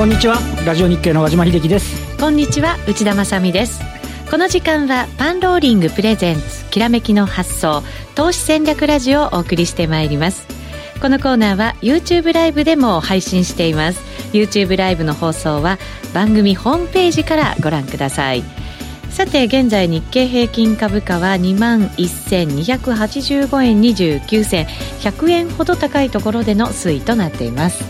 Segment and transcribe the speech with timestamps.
[0.00, 0.38] こんにちは。
[0.64, 2.16] ラジオ日経の和島秀樹です。
[2.16, 3.82] こんにちは内田まさです。
[4.30, 7.82] この時間はパンローリングプレゼンツきらめきの発想
[8.14, 10.46] 投資戦略ラジオをお送りしてまいります。
[11.02, 14.00] このコーナーは YouTube ライブでも配信しています。
[14.32, 15.78] YouTube ライブの放送は
[16.14, 18.42] 番組ホームページからご覧ください。
[19.10, 24.66] さて現在日経平均株価は2万1285円29銭
[25.00, 27.84] 100円ほど高いところでの推移となっています。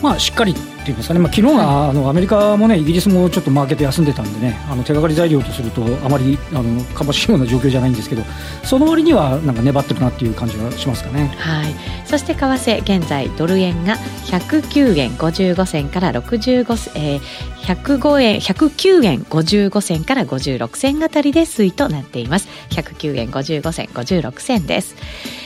[0.00, 8.22] まあしっかりっていいますかね、まあ昨日はあのアメリカもね、イギリスもちょっとマーケット休んでたんでね、あの手がかり材料とすると、あまりあのかしいような状況じゃないんですけど、
[8.64, 11.28] その割にはなんか粘ってるなっていう感じがしますかね。
[11.38, 17.20] はい、そして為替、現在、ドル円が109円55銭から65、えー、
[17.60, 22.48] 105円、109円55銭から56銭あたりで推移となっています。
[22.70, 24.96] 109円55銭、56銭です。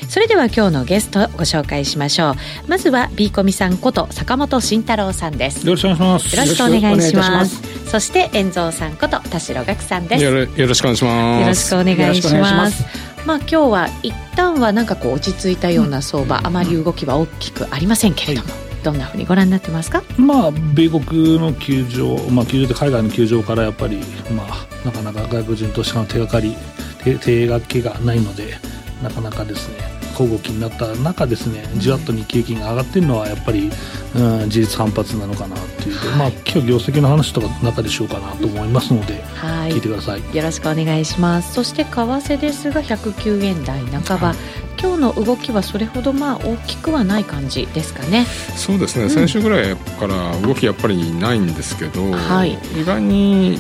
[0.08, 2.34] それでは今日のゲストをご紹介しましょう。
[2.68, 5.66] まずは、ビーコミさんこと坂本慎太郎さんです。
[5.66, 6.36] よろしくお願いします。
[6.36, 7.62] よろしくお願いします。
[7.90, 10.24] そして、遠蔵さんこと田代岳さんです。
[10.24, 10.32] よ
[10.66, 11.40] ろしくお願いします。
[11.40, 12.84] よろしくお願いします。
[13.26, 18.52] まあ今日は一旦はなんかこう落ち着いたような相場、うん、あまり動きは大きくありませんけれども。
[18.52, 23.96] はいどんなふうにご覧になってますか、まあ、米国の球場、まあ、球場で海外の球場からやっぱり、
[24.36, 26.54] まあ、なかなか外国人投資家の手がかり
[27.02, 28.58] 手手がけがないので
[29.02, 33.70] なかなかですね小動きになった中ですねじわっと日経金が上がってるのはやっぱり、
[34.14, 40.36] うん、事実反発なのかなっていう、はい、まあ今日業績の話とか中でしょうかなと思いますので、はい、聞いてください。
[40.36, 41.54] よろしくお願いします。
[41.54, 44.36] そして為替ですが109円台半ば、はい。
[44.80, 48.26] 今日の動きはそれほどまあ大きくはない感じですかね。
[48.56, 53.58] そうですね、うん、先週ぐらいから動きやっぱりないんですけど、はい、意外に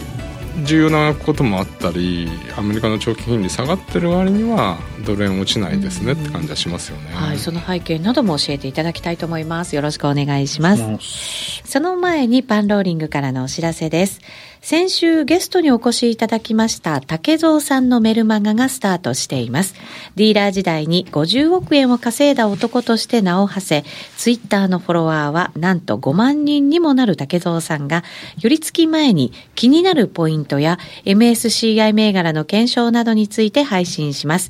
[0.62, 9.74] 重要なこともあったりアメリカの長期金利下がってる割にはドル円落ちないですねって感じはしますよね、はい、その背景なども教えていただきたいと思います。
[9.74, 11.62] よろしくお願いします。
[11.64, 14.20] その前にパンローリングからのお知らせです
[14.64, 19.74] 先週ゲストにお越しいただきました竹蔵さんのメルマガがスタートしています。
[20.16, 23.84] ディーラー時代に50億円を稼いだ男として名を馳せ、
[24.16, 28.04] ツイッターのフォロワーはなんと5万人にもなる竹蔵さんが、
[28.40, 34.48] 寄り付き前に気になるポイントや MSCI 銘柄の検証などについて配信します。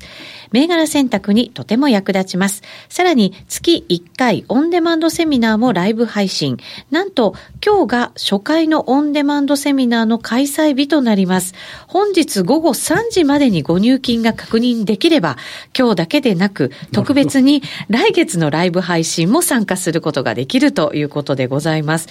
[0.55, 2.63] 銘柄選択にとても役立ちます。
[2.87, 6.55] さらに月1回オンデマンドセミナーもライブ配信。
[6.91, 11.55] なんと今日が初回のオンデマンドセミナーの開催日となります。
[11.87, 15.35] 本日午後3時までにご入金が確認できれば、
[15.77, 22.07] 今日だけでなく特別に来月のライブ配信も参加することができるということでございます。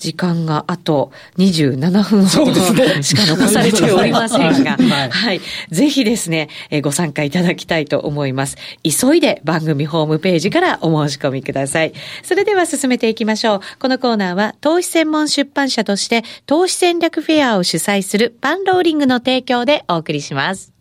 [0.00, 2.54] 時間があと27分ほど
[3.02, 5.40] しか残されておりませんが、はい、はい。
[5.70, 8.56] ぜひですね、えご参加いただきたいと思います。
[8.82, 11.92] 急いで番組ホームページからお申し込みください。
[12.22, 13.60] それでは進めていきましょう。
[13.78, 20.72] このコーナーは投資専門出版社として投資戦略フェアを主催するパンローリングの提供でお送りします。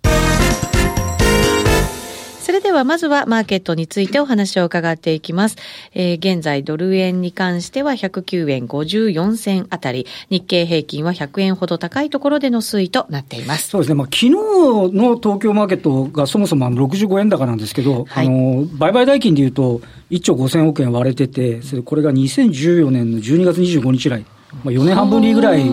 [2.49, 5.57] それではまずはマーケットについてお話を伺っていきます。
[5.93, 13.67] えー、現在ドル円に関しては109円54銭あたり、日経平均は100円ほど高いところでの推移となっています。
[13.67, 13.93] そうですね。
[13.93, 24.25] まあ昨日の東京マーケットがそもそも65円高なんですけど、はい、あの、売買代金でいうと1兆5000億円割れてて、これが2014年の12月25日以来、
[24.63, 25.63] まあ4年半ぶりぐらい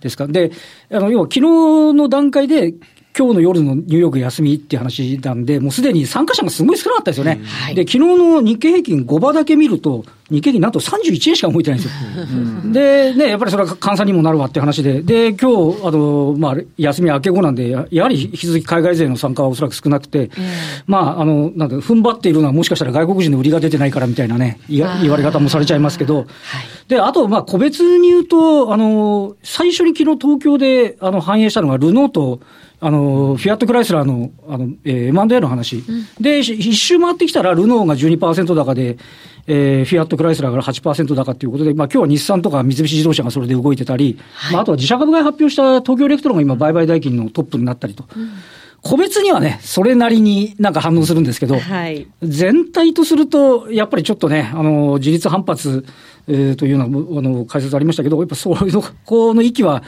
[0.00, 0.26] ですか。
[0.26, 0.50] で、
[0.90, 1.40] あの、要は昨日
[1.92, 2.72] の段階で
[3.16, 7.40] 今日の夜のニューヨーク休みっていう話なんで、もうすでに参加者がすごい少なかったですよね。
[7.46, 11.92] はい、で、昨日の日経平均5場だけ見ると、日経平均なんと31円しか動いてないんです
[12.66, 12.72] よ。
[12.72, 20.30] で、ね、やっぱりそれは換算にもなるわって話で、で、今日、あの、まあ、休み明け後なんで、やはり引き続き海外勢の参加はおそらく少なくて、
[20.86, 26.26] まあ、あの、なんだ、踏ん張っているのはもしかしたら外国人の売りが出てないからみたいなね、言われ方もされちゃいますけど、はい、
[26.88, 32.40] で、あと、まあ、個別に言うと、あの、最初に昨日東京で、あの、反映したのが、ルノーと、
[32.78, 35.76] あの、フィアットクライスラーの、あの、えー、M&A の話。
[35.88, 38.98] うん、で、一周回ってきたら、ルノーが12%高で、
[39.46, 48.04] えー、フィアットクライスラーが8%高ということで、まあ今日は日産とか三菱自動車がそれで動いてたり、はい、まああとは自社株買い発表した東京エレクトロンが今売買代金のトップになったりと。
[48.16, 48.30] うん
[48.82, 55.84] 個別にはね、それなりになんか反応するんですけど、はい、全体とすると、やっぱりちょっとね、あの、自律反発、
[56.28, 59.82] えー、というような、あの、解説ありましたけど、やっぱそういうの、この域は、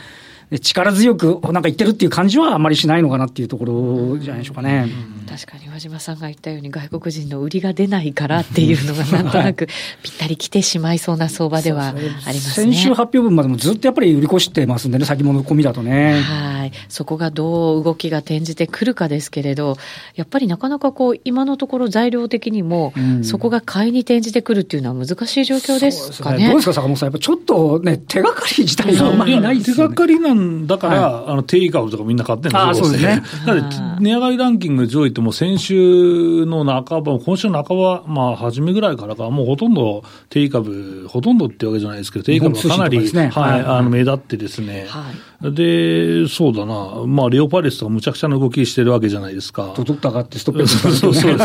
[0.50, 4.88] 力強くなんか言ってるっていう感じはあんまりしないのかなっていうところじゃないでしょうかね。
[5.28, 9.66] 確かに和島さんが言ったように外国人の売りが出ないからっていうのがなんとなく
[10.02, 12.26] ぴったり来てしまいそうな相場ではあります
[12.64, 12.72] ね。
[12.72, 16.20] 先週発表分までもずっとやっぱり売り越してますんでね、先物込みだとね。
[16.20, 16.72] はい。
[16.88, 19.76] そこがどう動きが転じてくるかですけれど、
[20.14, 22.92] やっぱりなかなかこう今のところ材料的にも、
[23.22, 26.38] そこが買いに転じてくるっていうのは難しい状況ですかね。
[26.38, 27.08] ねどうですか、坂本さん。
[27.08, 29.82] やっぱちょっとね、手がかり自体があんまりないですよね。
[29.82, 32.84] 手がかりなんだから、はい、あの、定位株とかみんな買ってるんですよ。
[32.86, 33.22] そうですね。
[33.46, 44.86] だ値上がりランキング上位ってもう先週の半ば、今週の半ば、まあ初めぐらいからか、もうほとんど定位株、ほとんどってわけじゃないですけど、定位株がかなり、ね、はい、あの、目立ってですね。
[45.40, 49.72] はいで、そうだな、まあ、レオパレスとかむちゃくちゃな動きしてるわけじゃないですか。
[49.76, 51.38] とどったがってストップそうそうそう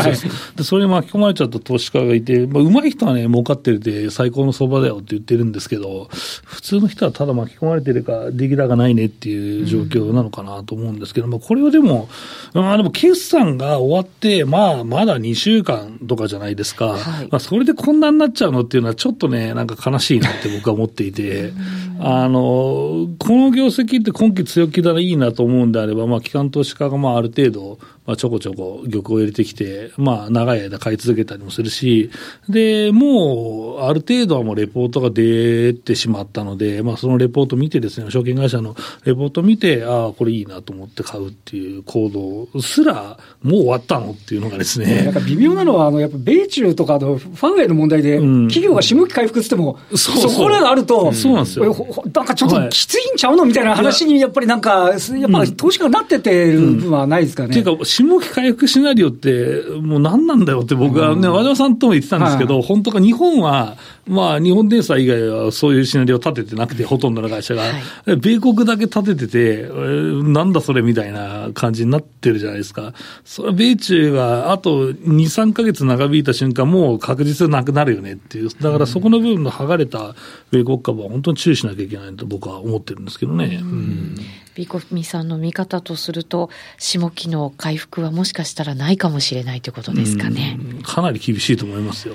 [0.56, 12.08] で、それに巻き込まれちゃった投資家がいて、まあ、上手い人はね、儲かってるで最高の相場だよって言ってるんですけど、普通の人はただ巻き込まれてるか、出来高ないねっていう状況なのかなと思うんですけど、まあ、これはでも、
[12.52, 16.94] まあ、でも決算が終わって、まあ、まだ2週間とかじゃないですか。
[16.94, 21.52] はい、まあ、それでこんなになっちゃうのっていうのは、ちょっとね、なんか悲しいなって僕は思っていて、
[22.00, 32.10] あの、この業績って今期強気だらいいなと思うんであれば、まあ、機関投資家がまあある程度、まあ、ちょこちょこ玉を入れてきて、まあ、長い間買い続けたりもするし、
[32.48, 42.10] で、もう、ある程度はもうレポートが出てしまったので、まあ、そのレポート見てですね、証券会社のレポート見て、ああ、これいいなと思って買うっていう行
[42.52, 45.04] 動すら、もう終わったのっていうのがですね。
[45.04, 51.74] なんか微妙なのは、あの、やっぱ米中とかのファンウェイの問題で、企業が下期回復ってっても、うん、そそこらがあると、そうなんですよ。
[52.12, 53.44] なんかちょっときついんちゃうの？
[53.44, 57.54] みたいな話に、やっぱりなんか、やっぱ投資家がなっててる部分はないですかね。
[58.02, 63.76] 下期回復シナリオって、もう何なんだよって僕はね、和田さんとも言ってたんですけど、本当か日本は、
[64.08, 67.62] まあ、日本電産以外はそういうシナリオ立ててなくて、ほとんどの会社が。
[67.62, 67.68] は
[68.06, 72.94] い、米国だけ立ててて、えー、なんだそれみたいな感じになってるじゃないですか。
[73.24, 78.48] それは米中があと2、3か月長引いた瞬間、もう確実なくなるよねっていう。
[78.48, 80.16] だからそこの部分の剥がれた
[80.50, 83.60] 米国株は本当に注意しなきゃいけないと僕は思ってるんですけどね。
[83.62, 84.16] うん。
[84.54, 90.58] ビコミさんの見方とすると、下期の回復はもしかしたらないかもしれないということですかね。
[90.82, 92.14] かなり厳しいと思いますよ。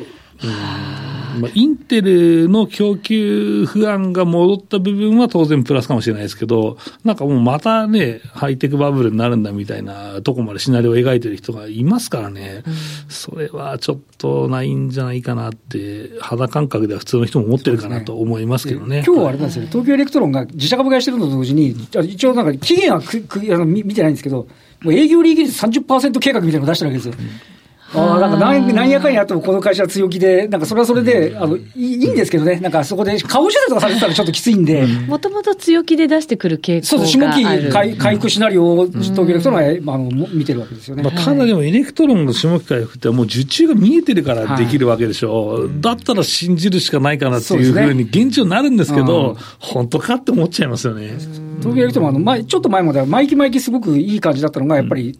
[1.39, 12.73] まあ、インテルの供給不安が戻った部分は当然プラスかもしれないですけど、なんかもうまたね、ハイテクバブルになるんだみたいなとこまでシナリオを描いてる人がいますからね、うん、
[13.09, 18.97] それはちょっとないんじゃないかなって、肌感覚では普通の人も思ってるかなと思いますけどね。
[18.97, 24.47] ね今日はあれなんですよ、東京エレクトロンが自社株買いしてるのと同時に、一応なんか期限はくくあの見てないんですけど、
[24.81, 27.13] もう営業利益率30%計画みたいなのを出してるわけですよ。
[27.17, 27.21] う
[27.55, 27.58] ん
[27.93, 34.85] ああ、なんか何何やかんやあってもこの会社は強気で、なんかそれはそれで、あのいいいんですけどね、なんかそこで下方修正とかされてたらちょっときついんで。
[35.07, 41.03] もともと強気で出してくる傾向そうです、下期回回復シナリオを東京エレクトロンは、まあ、あの見てるわけですよね。
[41.03, 45.45] まあ、ただでもエレクトロンの下期回復ってもう受注が見えてるからできるわけでしょ。
[45.47, 51.17] はい、だったら信じるしかないかなっていうふうに現状になるんですけど、本当かって思っちゃいますよね。
[51.59, 55.17] 東京エレクトロンあの前、ちょっと前までは毎期毎期すごくいい感じだったのが、やっぱり、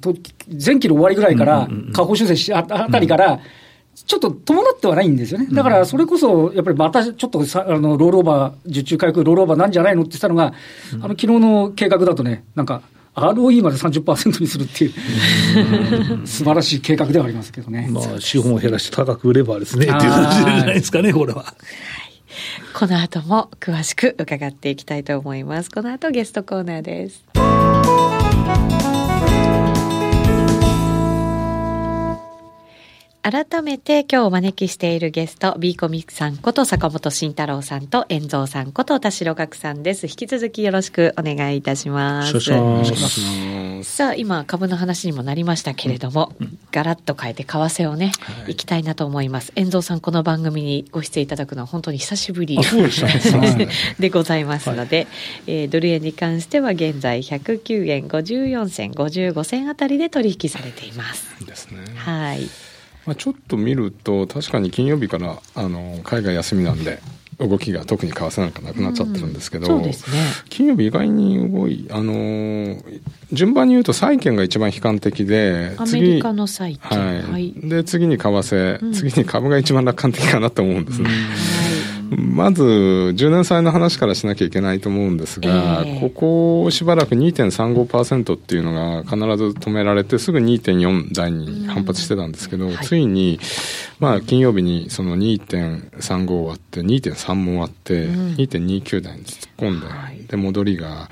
[0.66, 3.40] 前期の終わりぐらいから、下方修正しあたりから、
[4.06, 5.48] ちょっと伴ってはないんですよね。
[5.52, 10.04] だからそれこそ、やっぱりまたちょっとさあのロールオーバー、受注回復ロールオーバーなんじゃないの？
[10.04, 10.54] って言ったのが、
[10.94, 12.82] うん、あの昨日の計画だとね、なんか、
[13.16, 14.94] ROE まで30%にするっていう、
[16.28, 17.90] 素晴らしい計画ではありますけどね。
[17.92, 21.54] まあ、資本を減らして高く売ればですね、っていう感じじゃないですかね、これは。
[22.74, 25.72] この後も詳しく伺っていきたいと思います。
[25.72, 27.26] この後ゲストコーナーです。
[33.22, 40.08] 改めて今日お招きしているゲスト、ビーコミさんこと坂本慎太郎さんと、遠蔵さんこと田代岳さんです。
[40.08, 43.84] 引き続きよろしくお願いいたします。
[43.84, 49.52] さあ、今、株の話にもなりましたけれども、うん、ガラッと変えて為替をね、はい、いきたいなと思います。
[49.56, 52.58] 遠蔵さん、この番組にご出演いただくのは本当に久しぶり
[54.00, 55.08] でございますので、はい、
[55.48, 61.46] えー、ドル円に関しては現在109円54銭、55銭あたりで取引されています。
[61.46, 61.80] ですね。
[61.96, 62.50] はい。
[63.10, 67.00] まあ、ちょっと見ると確かに金曜日からあの海外休みなんで
[67.40, 69.92] 動きが特に為替なんかなくなっちゃってるんですけど、うんね、
[70.50, 73.02] 金曜日意外に動い、あのー、
[73.32, 77.00] 順番に言うと債券が一番悲観的で、アメリカの債券。
[77.00, 77.22] はい。
[77.24, 81.10] はい、で、次に為替、うん、次に株が一番楽観的かなと思うんですね。
[82.10, 86.10] まず、10年債の話からしなきゃいけないと思うんですが、えー、こ
[86.64, 93.40] こしばらく2.35%っていうのが必ず止められて、すぐ2.4台に反発してたんですけど、うんはい、ついに、
[94.00, 101.10] まあ、金曜日にその2.35終わって、2.3も終わって、うん、2.29台に突っ込んで、はい、で、戻りが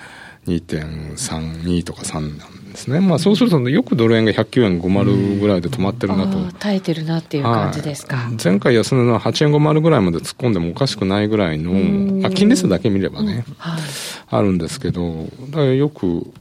[0.48, 3.00] 2.32とか3なんですね。
[3.00, 6.39] まあそうすると、よくドル円が109円50ぐらいで止まってるなと。
[6.60, 8.17] 耐えてるなっていう感じですか。
[8.17, 13.81] はい、前回安値の8円50ぐらいまで突っ込んでもおかしくないぐらいの、あ金利数だけ見ればね、うんはい、
[14.29, 16.31] あるんですけど、だよく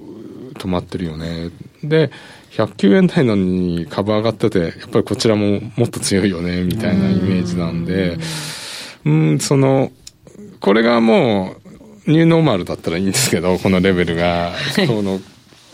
[0.59, 1.51] 止まってるよね。
[1.83, 2.11] で、
[2.53, 8.19] 109円台なのに株上がってて、やっぱりこちらももっと強いよね、みたいなイメージなんで、
[9.05, 9.91] うん、その、
[10.61, 11.57] これがも
[12.07, 14.53] う、ニューノーマルだったらいいんですけど、このレベルが、
[14.87, 15.21] その、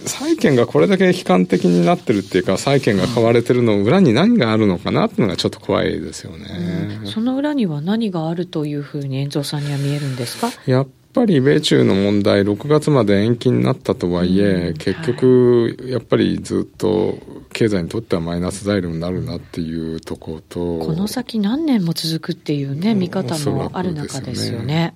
[0.07, 10.51] 債券がこれだけ悲観的になってるっていうか、債券が買われてるの裏に何があるのかなっていうのがちょっと怖いですよね、うん、その裏には何があるというふうに、遠藤さんには見えるんですか？
[10.67, 17.19] やっぱり米中の問題、6月まで延期になったとはいえ、うん、結局、やっぱりずっと
[17.53, 24.95] 経済にとってはマイナス材料になるなっていうところと、この先何年も続くっていうね、見方もある中ですよね。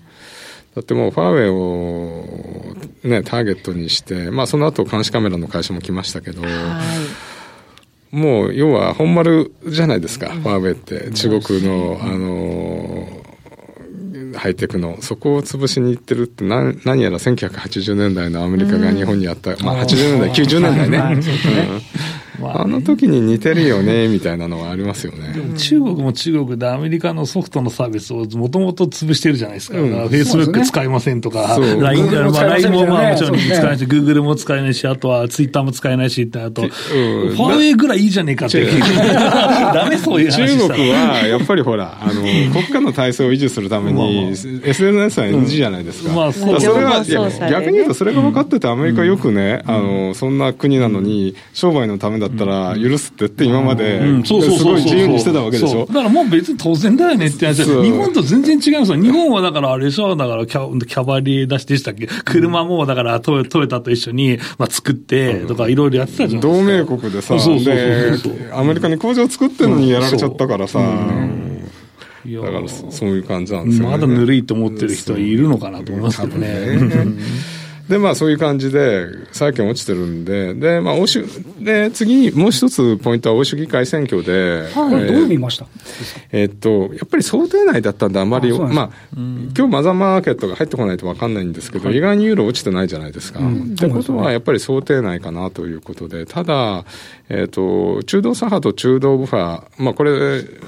[0.76, 6.42] だってもうファーウェイを、ね、ターゲットにして、まあ、その後監視カメラの会社も来ましたけど、
[8.10, 13.22] もう要は本丸じゃないですか、ファーウェイって、中国の、あの
[14.38, 21.22] ハイテクの、そこを潰しに行ってるって何、何やら1980年代のアメリカが日本にあった、まあ80年代、90年代ね。
[22.42, 25.32] あの時に似てるよね、みたいなのはありますよね。
[25.32, 29.76] でも中国も中国でアメリカのソフトのサービスをもともと潰してるじゃないですか。
[29.76, 38.66] フェイスブック使えませんとか、LINE も、まあ、LINE もまあもちろん使えないし、グーグルも使えないし、あとはツイッターも使えないしってあと、ファーウェイぐらいいいじゃねえかって。
[39.74, 46.12] ダメそういう話中国は、やっぱりほら、あの、 国家の体制を維持するために、SNS は NG じゃないですか。
[46.12, 47.04] まあ、それは、
[47.50, 55.86] 逆に言うとそれが分かってて、アメリカよくね、あの、そんな国なのに、商売のためだったら許すってって今まで、すごい自由にしてたわけでしょ？
[55.86, 59.02] だからもう別に当然だよねって話日本と全然違いますよ。
[59.02, 62.08] 日本はだからあれでしょ、だからキャキャバリー出しでしたっけ？
[62.24, 66.40] 車もだからトヨトヨタと一緒に、まあ、作ってとかいろいろやってたじゃん。
[66.42, 70.80] 同盟国でさ、で、アメリカに工場作ってるのにやられちゃったからさ。
[72.26, 76.76] だからそういう感じなんですよ、ね、まだぬるいと思ってる人はいるのかなと思いますけどね。
[77.88, 81.24] で、まあそういう感じで、債券落ちてるんで、で、まあ欧州、
[81.60, 85.66] で、次にもう一つポイントは欧州議会選挙で、はい、えー、どう見ました？
[86.32, 93.38] えー、っと、やっぱり想定内だったんであまり、あまあ、今日マザーマーケットが入ってこないと分かんないんですけど、はい、意外にユーロ落ちてないじゃないですか。
[93.38, 96.84] うん、ってことは、やっぱり想定内かなということで、ただ、
[97.28, 100.10] えー、っと、中道左派と中道右派、まあこれ、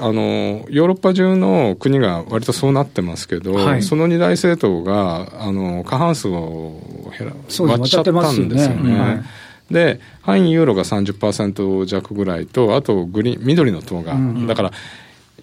[0.00, 9.24] あの、ヨーロッパ中の国が割とそうなってますけど、はい、その二大政党が、あの、過半数を割っちゃったんですよね。
[9.70, 14.72] で、範囲ユーロが30%弱ぐらいと、あとグリーン、緑の党が、うん、だから、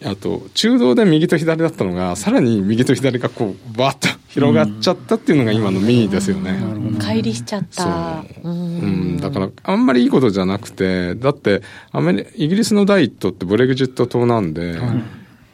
[0.03, 6.51] あと、中道で右と左だったのが、さらに右と左がこう、ばっと広がっちゃったっていうのが今のミーですよね。
[6.98, 8.24] 乖離しちゃった。
[8.41, 8.51] そう。
[8.51, 15.03] うん、だから、あんまりいいことじゃなくて、だって、アメリ、イギリスの第一党ってブレグジット党なんで、はい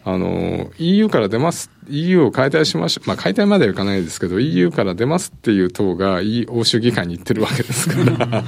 [0.04, 7.96] あの、EU から出ます、EU を解体しましょう、まあ解体まではいかないですけど、EU から出ますっていう党が欧州議会に行ってるわけですか
[8.28, 8.44] ら。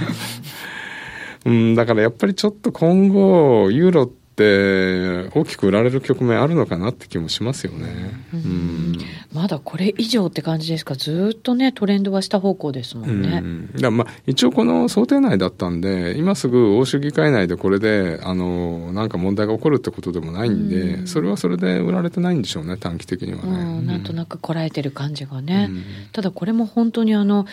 [1.46, 8.98] うん、だからやっぱりちょっと今後、ユーロって、って大きく売られる局面あるのかなって気もしますよね、うん、うん、
[9.32, 13.42] まだこれ以上って感じですか、ずっとね、トレンドは下方向ですもんね。
[13.44, 23.82] うん、だまあ一応、この想定内だったんで、今すぐ欧州議会内でこれであのなんか問題が起こるってことでもないんで、うん、それはそれで売られてないんでしょうね、短期的にはね。
[23.86, 25.70] なんとなくこらえてる感じがね。
[26.12, 27.46] ただこれも本当にあの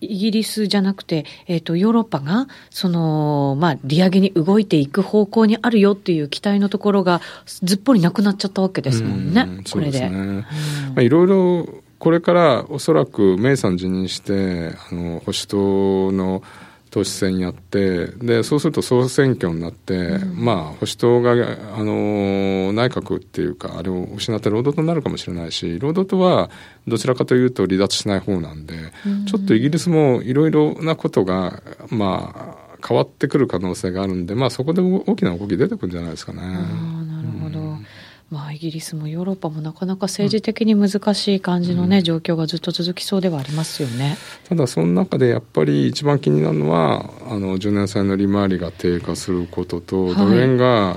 [0.00, 10.08] イギリスじゃなくて、えっ、ー、と、ヨーロッパが、その、まあ、利上げに動いていく方向にあるよっていう期待のところが、ずっぽりなくなっちゃったわけですもんね、んこれで。
[10.08, 10.44] ま
[10.96, 16.42] あ、いろいろ、これからおそらくメイさん辞任して、あの、保守党の、
[16.90, 26.50] 党首選やってでそうすると総選挙になって、うん、まあ保守党があの内閣っていうかあれを失って労働党になるかもしれないし労働党は
[26.88, 28.74] どちらかというと離脱しない方なんで、
[29.06, 36.40] うん、ちょっとイギリスもいろいろなことがまあ変わってくる可能性があるんで、まあ、そこで大きな動き出てくるんじゃないですかね。
[38.30, 44.16] まあ、イギリスもヨーロッパもなかなか政治的に難しい感じのね、うん、状況がずっと続きそうではありますよね。
[44.48, 50.96] ただ、その中でやっぱり一番気になるのは、あの、10年債の利回りが低下することと、ドル円が、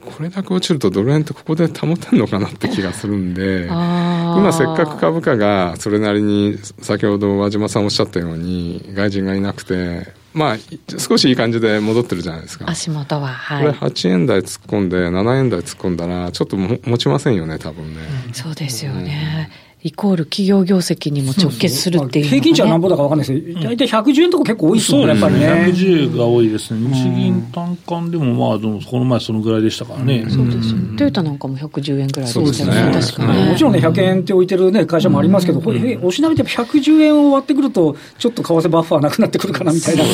[0.00, 10.56] これだけ落ちるとドル円ってここで保てるのかなって気がするんで、今せっかく株価がそれなりに先ほど和島さんおっしゃったように外人がいなくて、まあ、
[10.98, 12.68] 少しいい感じで戻ってるじゃないですか。
[12.68, 13.66] 足元は、はい。
[13.66, 18.00] これ8円台突っ込んで、7円台突っ込んだら、ちょっとも持ちませんよね、多分ね。
[18.32, 19.50] そうですよね。
[19.82, 25.46] イコール企業業績にも直結するっていう、ね、平均値はなんぼだか分かんないですけど、大体110円とか結構多いですよね、やっぱりね。
[25.68, 30.26] 110が多いですね、日銀単価でも、まあ、この前、そのぐらいでしたからね。
[30.28, 40.04] そうですトヨタなんかも110円ぐらいでしたよね、確かに、もちろんね、100円って置いてる、ね、会社もありますけど、これ、おしなべて110円を割ってくると、ちょっと為替バッファーなくなってくるかなみたいな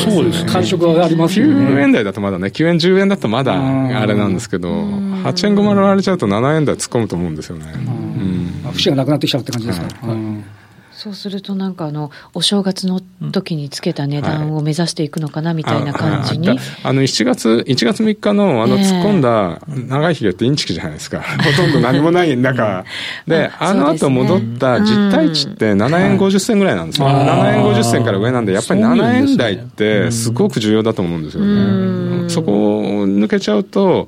[0.45, 1.53] 感触がありますよね。
[1.53, 7.65] 9円台だとまだね、9円、10円だとまだあれなんですけど、8円5丸割れちゃうと7円台突っ込むと思うんですよね。
[8.73, 9.87] 節がなくなってきちゃうって感じですか？
[10.97, 22.83] そうするとなんかあのお正月の時につけた値段を目指していくのかなみたいな感じに、はい、あの1月1月3日のあの突っ込んだ長い日がってインチキじゃないですか、ほとんど何もない中。
[23.27, 34.07] であの後戻った実体値って7円50銭ぐらいなんですよ、7円50銭から上なんでやっぱり7円台ってすごく重要だと思うんですよね、そこを抜けちゃうと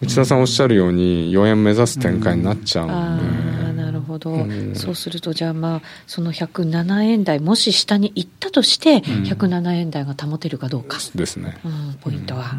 [0.00, 3.82] 内田さんおっしゃるように4円目指す展開になっちゃうんで。
[3.82, 12.54] なるほど、うん、そうすると、じゃあ、まあ、その107円台、もし下に行ったとして、107円台が保てるかどうか、ですね、うん、ポイントは。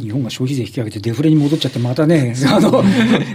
[0.00, 2.82] 日本が消費税引き上げてデフレに戻っちゃって、またね、 あの、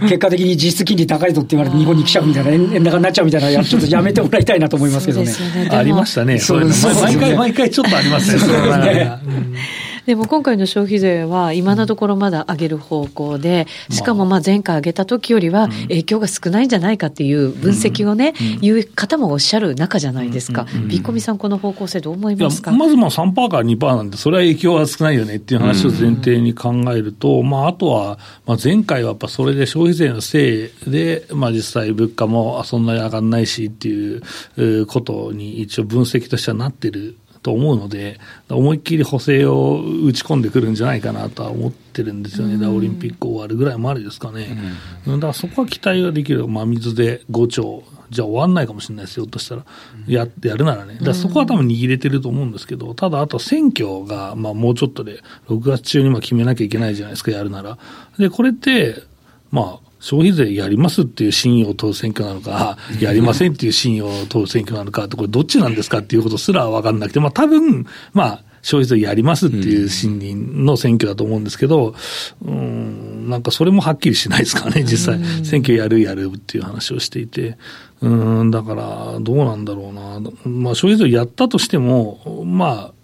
[0.02, 5.26] 結果的に実質金利高いぞって言われて日本に来ちゃうみたいな、円高になっちゃうみたいな、ちょっとやめてもらいたいなと思いますけどね。
[5.26, 5.68] ね。
[5.70, 6.38] ありましたね。
[6.38, 8.38] そうです毎回毎回ちょっとありますね。
[8.38, 9.85] そうですね。
[10.06, 14.40] でも今回の消費税は今のところまだ上げる方向で、しかもまあ。
[14.46, 20.66] 前回上げた時よりは影響が少ないんじゃないかっていう分析をね、言う方もおっしゃる中じゃないですか。
[20.86, 22.70] ビッコミさんこの方向性どう思いますか？
[22.70, 37.16] まずまあ3%から2%なんで、それは影響は少ないよねっていう話を前提に考えると、まああとは、まあ前回はやっぱそれで消費税のせいで、まあ実際物価もそんなに上がらないしっていうことに一応分析としてはなってる
[37.46, 38.18] と思うので、
[38.50, 44.58] 思いっきり補正を打ち込んでくるんじゃないかなとは思ってるんですよね、うん、オリンピック終わるぐらいまでですかね、
[45.06, 49.26] うん、だからそこは期待ができる、真水で5兆、じゃあ終わんないかもしれないですよ。
[49.26, 49.64] としたら、
[50.08, 57.78] やってやるならね、だそこは多分握れてると思うんですけど、ただあと選挙が、まあ、もうちょっとで、6月中にも決めなきゃいけないじゃないですか、やるなら。
[58.18, 59.04] で、これって、
[59.52, 71.96] まあ、消費税やりますっていう信用を問う選挙なのか、やりませんっていう信用を問う選挙なのかこれどっちなんですかっていうことすら分かんなくて、まあ多分、まあ、消費税やりますっていう信任の選挙だと思うんですけど、
[72.40, 75.44] うん、なんかそれもはっきりしないですかね、実際。
[75.44, 77.58] 選挙やるやるっていう話をしていて。
[78.00, 80.20] うん、だから、どうなんだろうな。
[80.44, 82.95] まあ、消費税やったとしても、まあ、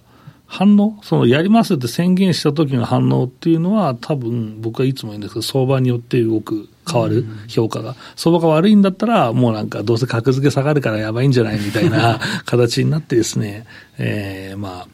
[0.53, 7.97] 反応、そのやりますって宣言した時の反応っていうのは、多分僕はいつも言うんですけど、相場によって動く、変わる、評価が。
[8.17, 13.65] 相場が悪いんだったら、もうなんか、どうせ格付け下がるからやばいんじゃないみたいな形になってですね、
[13.97, 14.89] えー、まあ、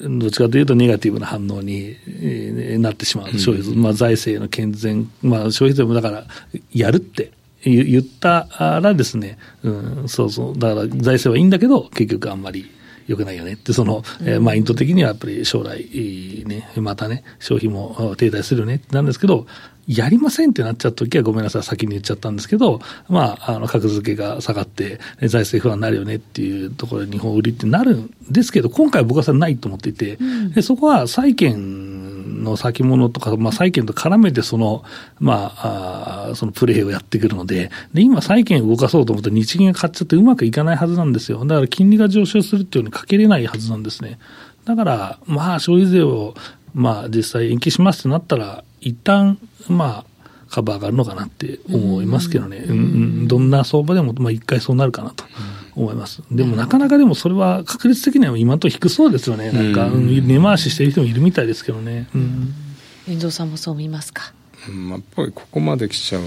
[0.00, 6.24] どっちかというとネガティブな反応に、えー、なってしまう、消費税、まあ、財政の健全、まあ、消費税もだから、
[6.72, 7.32] やるって
[7.64, 8.48] 言った
[8.82, 12.79] らですね、うん、そうそう、だから財政はいいんだけど、結局あんまり。
[13.10, 13.54] よくないよね。
[13.54, 15.84] って、その、えー、マインド的にはやっぱり将来、
[16.46, 18.76] ね、またね、消費も停滞するよね。
[18.76, 19.46] ってなんですけど、
[19.88, 31.79] やりませんってなっちゃった時はごめんなさい、先に言っちゃったんですけど、まあ、あの、格付けが下がって、財政不安になるよねっていうところで日本売りってなるんですけど、今回僕はそれないと思っていて、うん、でそこは債券
[32.40, 34.84] の先物とか、まあ、債券と絡めてその、
[35.18, 41.44] まあ、あそのプレーをやってくるので、で、今債券を動かそうと思って日銀が買っちゃってうまくいかないはずなんですよ。
[41.44, 44.18] だから金利が上昇するっていうのにかけれないはずなんですね。
[44.64, 46.34] だから、まあ、消費税を、
[46.74, 50.09] まあ、実際延期しますってなったら、一旦、まあ、
[50.50, 55.24] 株上がるのかなって思いますけどね、うん、うん、どんな相場でも、まあ、一回そうなるかなと
[55.76, 56.22] 思います。
[56.30, 62.08] でも、なかなかでもそれは確率的には今と低そうですよね、なんか、根回ししてる人もいるみたいですけどね。
[62.14, 62.52] うん、
[63.08, 64.32] 遠藤さんもそう見ますか？
[64.68, 66.22] うん、やっぱりここまで来ちゃう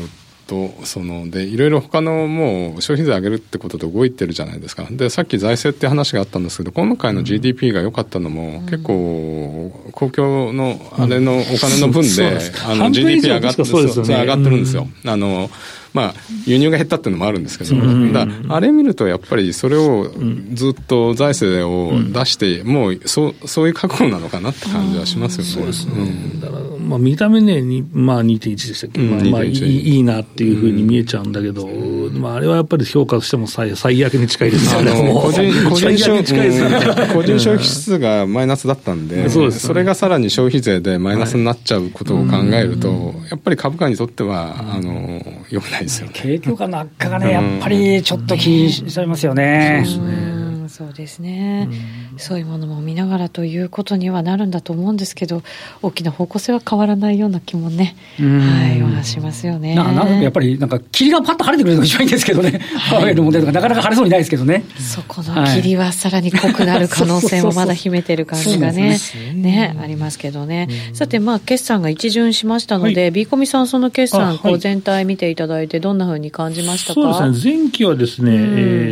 [0.48, 4.88] とそのでいろいろ他のもう消費税上げるってことで動いてるじゃないですか。
[4.92, 14.88] でさっき財政って話があったんですけど今回の GDP が良かったのも、うん、結構公共のあれのお金の分で、うん、あの GDP 上がって、ね、上がってるんですよ。
[15.06, 15.50] あの
[15.94, 16.14] まあ、
[16.48, 17.76] 輸入が減ったっていうのもあるんですけど、
[18.12, 20.12] だあれ見るとやっぱりそれを
[20.54, 25.52] ずっと財政を出して、もうそうそういう覚悟なのかなって感じはしますよね。
[25.52, 31.68] そうですね、だからまあ、見た目ね、にまあ、2.1でしたっけ、まあ、まあいいいいなっていうふうに見えちゃうんだけど、
[32.12, 46.14] まあ、あれはやっぱり評価としても最最悪に近いですよね、個人個人消費数がマイナスだったんで、そそれがさらに消費税でマイナスになっちゃうことを考えると、やっぱり株価にとっては、あのよくないですよね。
[46.16, 49.84] 景況がなかなかね、やっぱりちょっと気にされますよね。
[49.86, 50.23] そうですね
[50.76, 51.70] そうですね、
[52.14, 55.44] うん、そういうものも見ながらということにはなるんだと思うんですけど、
[55.84, 58.24] 大きな方向性は変わらないような気もね、は
[58.76, 59.76] い、はしますよね。
[59.76, 64.66] ななんやっぱり、なんか霧がパッと晴れてくれるのが一番いいんですけどね、ハワイの問題とか、なかなか晴れそうにないですけどね。
[64.80, 68.98] そこの霧はさらに濃くなる可能性もまだ秘めてる感じがね、
[69.36, 70.68] ね、ありますけどね。
[70.94, 77.14] さて、まあ、決算が一巡しましたので、はい、ビーコミさん、その決算、こう全体見ていただいて、どんなふうに感じましたか？
[77.14, 78.42] そうですね、前期はですね、うん、え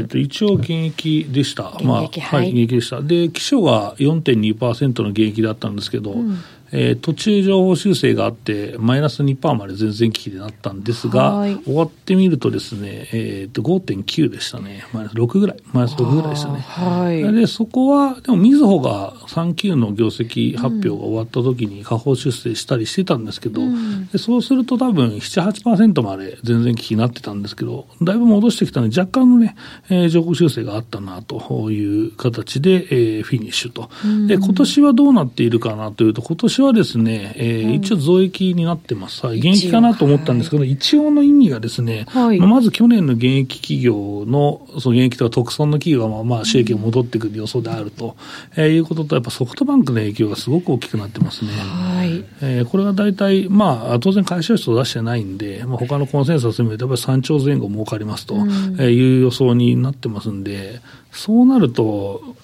[0.02, 1.71] ー、と一応、減益でした。
[1.84, 3.02] まあ、はい、減益でした。
[3.02, 6.38] で、基礎が4.2%の減益だったんですけど、うん
[6.72, 14.86] えー、途中情報修正があって、マイナス2%まで全然危機でなったんですが、終わってみるとですね、えー、と5.9でしたね。
[14.94, 15.58] マイナス6ぐらい。
[15.74, 16.60] マイナス6ぐらいでしたね。
[16.60, 29.56] はい、で、そこは、でも、みずほが3級の業績発表が終わった時に下方修正したりしてたんですけど、うん、でそうすると多分7、8%まで全然危機になってたんですけど、だいぶ戻してきたので、若干のね、
[29.90, 33.90] えー、情報修正があったなという形で、えー、フィニッシュと。
[34.28, 39.26] で、今年はどうなっているかなというと、今年はですね、えー、一応増益になってます。
[39.26, 48.16] はい、減益かなと思ったんですけど、一応の意味がですね、はい、まず去年の減益企業の、その減益とか特損の企業がまあ収益が戻ってくる予想であると、
[48.56, 51.52] えー、いうことと、やっぱソフトバンクの影響がすごく大きくなってますね。
[51.52, 52.24] はい。
[52.42, 62.36] えー、これは大体、まあ、当然会社室を出してないんで、まあ、他のコンセンサス見ると、やっぱり3兆前後儲かりますという予想になってますんで、そうなると、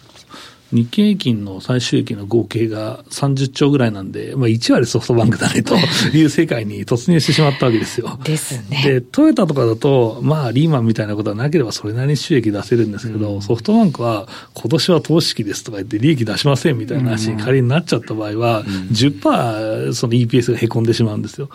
[0.71, 5.75] 日経平均の最終益の合計が30兆ぐらいなんで、まあ、1割ソフトバンクだねと
[6.13, 8.19] いう世界に突入してしまったわけですよ。
[8.23, 8.82] ですね。
[8.84, 21.49] で、トヨタとかだと、まあ、リーマンみたいなことはなければそれなりに収益出せるんですけど、うん、ソフトバンクは今年は投資期ですとか言って利益出しませんみたいな話に仮になっちゃった場合は、うん、10%その EPS がへこんでしまうんですよ。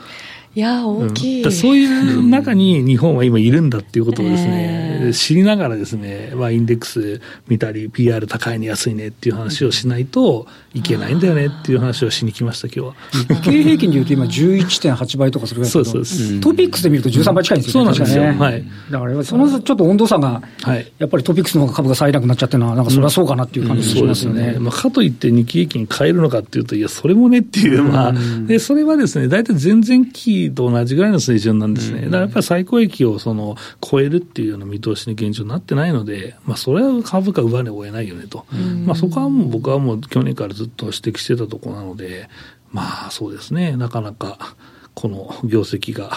[0.55, 12.95] いや、大きい、うん、そういう中に日本は今いるんだっていうことをですね、えー、知りながらですね、まあ、インデックス見たり、PR 高いね、安いねっていう話をしないといけないんだよねっていう話をしに来ました、今日は。
[13.13, 17.95] 日経平均でいうと今11.8倍とかするぐらいですけど、そうトピックスで見ると13倍近いんですよね。
[17.95, 18.25] そうなんですよ。
[18.25, 18.65] はい。
[18.91, 24.43] だからそのちょっと温度差が、はい、やっぱりトピックスの方が株が最楽になっちゃってるのは、なんかそれはそうかなっていう感じがしますよね。
[24.43, 28.15] うんうん、ねまあ、かといって日経平均変えるのかっていうと、いや、それもねっていう、まあ、
[28.47, 32.03] で、それはですね、大体前々期と同じぐらいの水準なんですね。
[32.03, 38.45] だからやっぱり最高益をその超えるっていうような見通しに現状になってないので、まあ、それは株価上値を得ないよねと。
[38.85, 42.29] まあ、そこはもう僕はもう去年からずっと指摘してたところなので、
[42.71, 44.57] まあそうですね、なかなか
[44.95, 46.11] この業績が、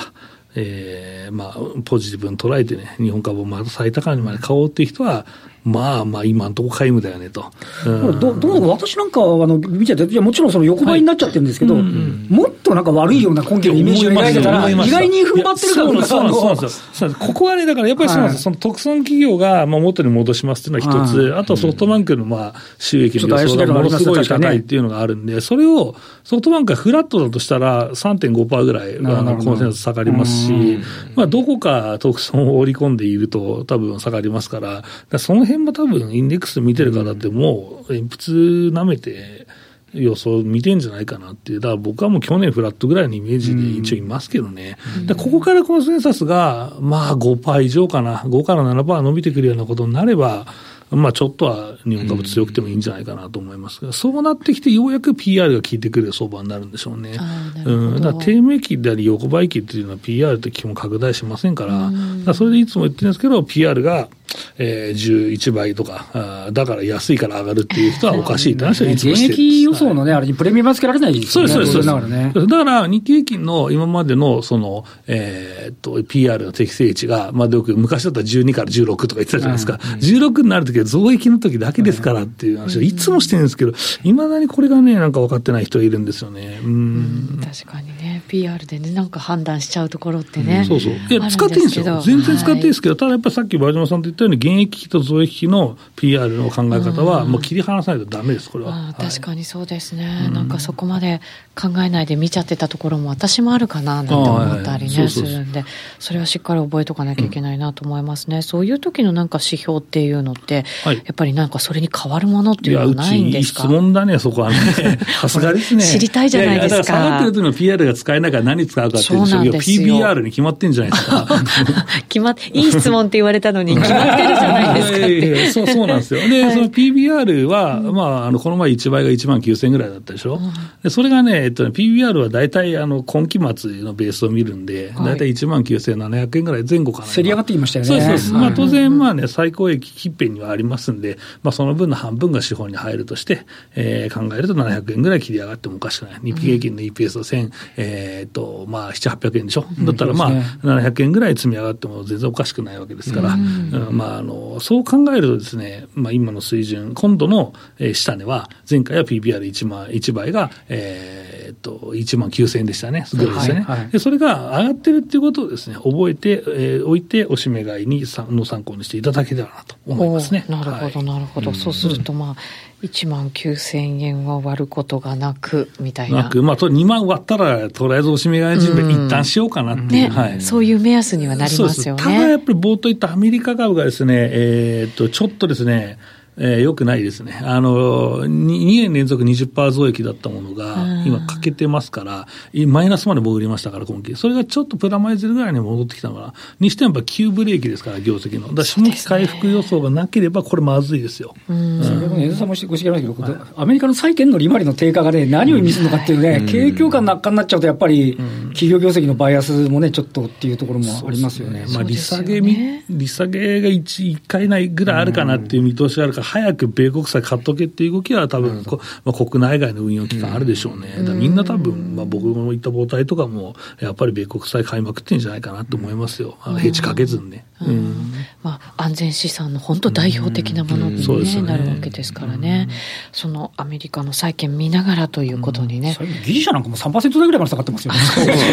[0.56, 5.26] えー、まあ、ポジティブに捉えてね、日本株をまた最高値まで買おうっていう人は、
[5.66, 7.52] まあまあ、今のところ皆無だよねと。
[7.88, 11.84] うん、どどう私なんかはあの見てて、いやもちろんその横ばいになっちゃってるんですけど、はい。
[11.84, 17.16] うんうん、もっとなんか悪いような根拠のイメージを描いてたら、意外に踏ん張ってるかどうかそうなんですよ。
[17.18, 30.80] ここはね、だからやっぱりそうなんです、はい、その特損企業がまあ元に戻しますっていうのは一つ、あとソフトバンクのまあ収益の予想がものすごい高いっていうのがあるんで、それをソフトバンクがフラットだとしたら3.5%ぐらいあのコンセンサス下がりますし、
[31.16, 39.48] まあどこか特損を織り込んでいると多分下がりますから、からその辺も多分インデックス見てる方ってもう、鉛筆なめて、
[39.94, 50.46] 予想見てんじゃないかなっていう、だから僕はもう去年フラットぐらいのイメージで一応いますけどね、うん、ここからコンセンサスが、まあ5%以上かな、5から7%伸びてくるようなことになれば、
[50.92, 57.18] まあ、ちょっとは日本株強くてもいいんじゃないかなと思いますが、うん、そうなってきて、ようやく PR が効いてくる相場になるんでしょうね。
[57.66, 64.10] うん、だ低迷期であり横ばい期っていうのは PR って基本拡大しませんから、うん、からそれでいつも言ってるんですけど、PR が
[64.58, 71.52] えー、11倍とかあ、だから安いから上がるっていう人はおかしいって話はいつもしてる現役予想のね、あれにプレミアムつけられないですよね。
[71.52, 71.88] そうです、そうです。
[71.88, 72.32] だからね。
[72.34, 79.74] だから日経平均の今までのその、えー、っと、PR の適正値が、まあよく昔だったら12から16とか言ってたじゃないですか。
[79.74, 86.60] うん、16になるときは増益のときだけですからっていう話をいつもしてるんですけど、いまだにこれがね、なんか分かってない人いるんですよね。
[86.64, 87.40] うん。
[87.42, 90.60] 確かにね、PR でね、なんか判断しちゃうところってね。
[90.60, 90.94] うん、そうそう。
[90.94, 92.02] いや、使っていいんですよ。
[92.02, 98.94] 全然使っていいですけど、はい、ただやっぱりさっき馬島さんと言ったように、現役と増益の PR の考え方は、もう切り離さないとだめです、これは。
[98.98, 101.22] 確かにそうですね、なんかそこまで
[101.56, 105.66] 考えないで見ちゃってたところも、私もあるかななんて思ったりね、するんで、
[106.00, 113.64] それはしっかり覚えとかなきゃいけないなと思いますね、そういう時のなんか指標っていうのって、やっぱりなんかそれに変わるものっていうのはないんですか？
[113.64, 114.58] 質問だね、そこはね、
[115.22, 115.84] さすがですね。
[115.84, 116.84] 知りたいじゃないですか。
[116.84, 121.28] 下がってる時の PR が使えないから何使うかっていう、PBR に決まってんじゃないですか。
[122.10, 124.82] 決まっいい質問って言われたのに、決 まっってるじゃない
[125.22, 126.28] ですかそうそうなんですよ。
[126.28, 130.36] で、はい、その PBR は、まあ、あのこの前1倍が1万9000円ぐらいだったでしょ？
[130.36, 130.42] うん、
[130.84, 137.08] でそれがね、えっとね、PBR は大体あの今期末のベースを見るんで、大体1万9700円ぐらい前後かな。
[137.08, 138.02] 競り上がってきましたよね。
[138.08, 146.20] そうそうまあ、当然、まあね、最高益近辺にはありますんで、まあ、その分の半分が資本に入るとして、えー、考えると700円ぐらい切り上がってもおかしくない。
[146.24, 149.66] 日経平均の EPS は1000、えー、っと、まあ、7、800円でしょ？
[149.80, 150.32] だったらまあ、
[150.64, 163.06] 700円ぐらい積み上がっても全然おかしくないわけですから、うん、まあ、あの、そう考えるとですね、まあ、今の水準、今度の、えー、下値は、前回は PBR1 万、1倍が、えー、っと、1万9000円でしたね。
[163.08, 164.00] すごいですね、はいはい、で。
[164.00, 170.46] それが上がってるっていうことをですね、覚えて、えー、おいて、おしめ買いにの参考にしていただければなと思いますね。
[170.50, 171.54] なるほど、なるほど。
[171.54, 172.36] そうすると、まあ、
[172.84, 176.24] 1万9000円は割ることがなく、みたいな。
[176.24, 180.10] なく、まあ、2万割ったら、とりあえずおしめ買い準備一旦しようかなっていう、ね。
[180.10, 182.04] はい、そういう目安にはなりますよね。
[182.04, 185.98] ただやっぱり冒頭言ったアメリカ株がですね、えー、っと、ちょっとですね、
[186.38, 187.40] えー、よくないですね。
[187.44, 192.28] あの、2, 年連続20%増益だったものが、今欠けてますから、
[192.68, 194.16] マイナスまで潜りましたから、今期。
[194.16, 196.34] それがちょっとプラマイゼロぐらいに戻ってきたのかな。
[196.60, 198.54] にしてもやっぱ急ブレーキですから、業績の。
[198.54, 201.34] だ下期回復予想がなければ、これまずいですよ。
[201.50, 201.84] うん。
[201.84, 208.18] それも江戸さんもご指摘ありますけど、はい、アメリカの債券の利回りの低下がね、何を意味するのかっていうね、景況感の悪化になっちゃうと、やっぱり、
[208.56, 211.66] 企業業績のバイアスもね、ちょっとっていうところもありますよね。
[211.74, 213.84] まあ、利下げ、利下げが 1,
[214.16, 221.04] 1回ないぐらいあるかなっていう見通しがあるから、早く米国債買っとけっていう動きは多分、こまあ、国内外の運用機関あるでしょうね。
[221.04, 226.38] だみんな多分、まあ、僕も言った母体とかも、やっぱり米国債買いまくってんじゃないかなと思いますよ。
[226.58, 227.46] ヘッジかけずにね。
[227.62, 228.14] うん、
[228.44, 232.68] まあ、安全資産の本当代表的なものに、ねね、なるわけですからね、
[233.14, 235.98] そのアメリカの債券見ながらということにね。
[236.26, 238.00] ギリシャなんかも3%台ぐらいまで下がってますよね。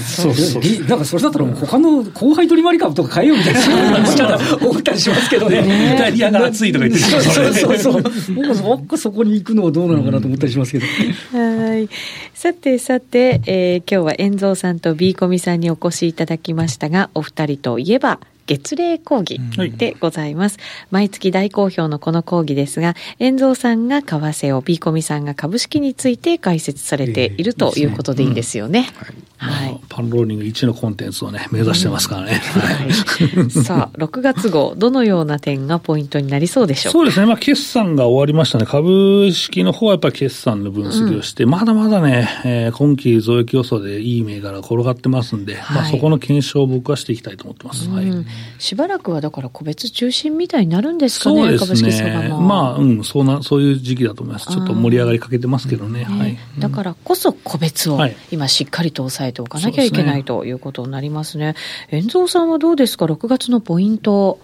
[0.00, 0.62] そうですね。
[0.62, 5.94] そうなんかそれだったら、他の後輩取り回り株とか買えようみたいな、思ったりしますけどね。
[5.94, 8.02] イタリアが熱いとか言ってるそうそうそう。
[8.76, 10.86] 僕そこに行くのはどうなのかなと思ったりしますけど。
[11.38, 11.88] はい。
[12.34, 19.40] さてさて、えー、今日は遠蔵さんと B コミさんにお越しいただきましたが、お二人といえば、月例講義
[19.76, 28.88] でございます、うん毎月大好評のこの講義ですが、遠蔵さんが為替を、ビーコミさんが株式について解説されているということでいいですよね。
[29.36, 29.80] はい。
[29.88, 32.32] パンローリング1のコンテンツをね、目指してますからね。
[32.34, 32.86] は
[33.46, 33.50] い。
[33.50, 37.26] さあ、6月号、どのような点がポイントになりそうでしょうそうですね。
[37.26, 38.66] まあ、決算が終わりましたね。
[38.66, 47.88] 株式の方はやっぱり決算の分析をして、うん、まだまだね、えー、今期増益予想でいい銘柄転がってますんで、はい、まあ、そこの検証を僕はしていきたいと思ってます。
[47.88, 48.10] はい。
[48.58, 52.28] しばらくはだから個別中心みたいになるんですかね、そうですね。
[52.28, 54.46] まあ、うん、そうな、そういう時期だと思います。
[54.50, 56.04] ちょっと盛り上がりかけてますけどね。
[56.04, 56.38] はい。
[56.58, 57.98] だからこそ個別を
[58.30, 61.54] 今しっかりと抑えておかなきゃいけない、ということになりますね。
[61.90, 64.38] 遠蔵さんはどうですか、6月のポイント。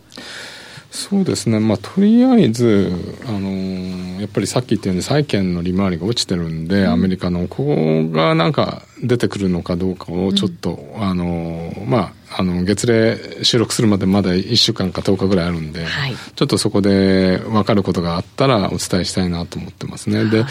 [0.96, 2.90] そうですね、まあ、とりあえず、
[3.26, 20.24] あのー、やっぱりさっき言ったように債券の利回りが落ちてるんで、うん、アメリカのここがなんか出てくるのかどうかをちょっと、うん、あのー、まあ、あの月例収録するまでまだ1週間か10日ぐらいあるんで、はい、ちょっとそこで分かることがあったらお伝えしたいなと思ってますね。
[20.26, 20.46] でや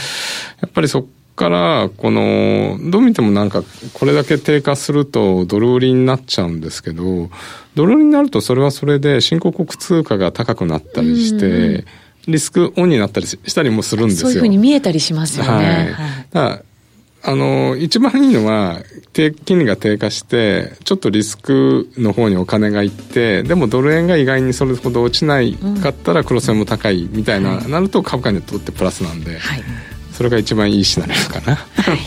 [0.66, 7.30] っぱりそから、この、どう見てもなんか、これだけ低下するとドル売りになっちゃうんですけど、
[7.76, 11.86] ドル売りになるとそれはそれで新興国通貨が高くなったりして、
[12.28, 14.30] リスクオンになったりしたりもするんですよ。
[14.30, 15.96] そういうふうに見えたりしますよね。
[16.34, 16.65] はい。
[17.28, 18.82] あの、一番いいのは、
[19.14, 29.64] 金利が低下して、ちょっとリスクの方にお金がいって、でもドル円が意外にそれほど落ちないかったら、黒線も高いみたいな、なると株価にとってプラスなんで、はい
[30.16, 31.98] それが一番いいシナリオかな、はい、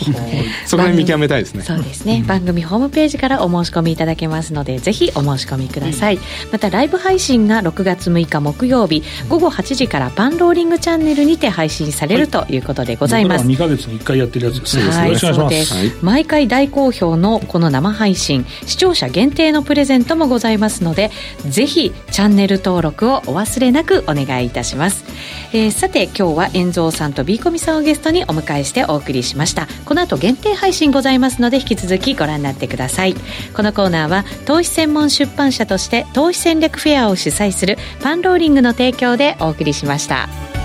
[0.65, 1.63] そこら見極めたいですね。
[1.63, 21.11] そうですね、うん、番組ホームページからお申し込みいただけますのでぜひお申し込みください、うん、またライブ配信が6月6日木曜日午後8時からパンローリングチャンネルにて配信されるということでございます、はい、2か月に1回やってるやつですはい、そうです、はい、毎回大好評のこの生配信視聴者限定のプレゼントもございますので
[21.47, 25.05] ぜひチャンネル登録をお忘れなくお願いいたします、
[25.53, 33.13] えー、さて今日は遠蔵さんと B コミさんをゲストにお迎えしてお送りしましたこの後限定配信ございますので引き続きご覧になってください
[33.55, 40.58] このコーナーは投資専門出版社として投資戦略フェアを主催するパンローリングの提供でお送りしました。